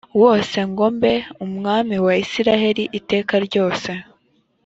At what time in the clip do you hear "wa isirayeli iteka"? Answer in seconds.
2.05-3.35